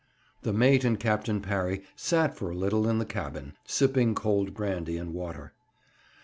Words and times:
The 0.41 0.51
mate 0.51 0.83
and 0.83 0.99
Captain 0.99 1.41
Parry 1.41 1.83
sat 1.95 2.35
for 2.35 2.49
a 2.49 2.55
little 2.55 2.89
in 2.89 2.97
the 2.97 3.05
cabin, 3.05 3.53
sipping 3.67 4.15
cold 4.15 4.55
brandy 4.55 4.97
and 4.97 5.13
water. 5.13 5.53